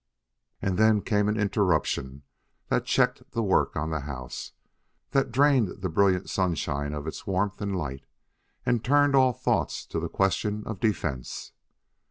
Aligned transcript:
And 0.63 0.79
then 0.79 1.01
came 1.03 1.29
an 1.29 1.39
interruption 1.39 2.23
that 2.69 2.85
checked 2.87 3.21
the 3.33 3.43
work 3.43 3.75
on 3.75 3.91
the 3.91 3.99
house, 3.99 4.53
that 5.11 5.31
drained 5.31 5.67
the 5.81 5.89
brilliant 5.89 6.27
sunshine 6.27 6.91
of 6.91 7.05
its 7.05 7.27
warmth 7.27 7.61
and 7.61 7.77
light, 7.77 8.07
and 8.65 8.83
turned 8.83 9.13
all 9.15 9.31
thoughts 9.31 9.85
to 9.85 9.99
the 9.99 10.09
question 10.09 10.63
of 10.65 10.79
defense. 10.79 11.51